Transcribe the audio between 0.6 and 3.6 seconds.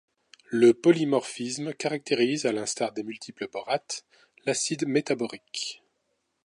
polymorphisme caractérise, à l'instar des multiples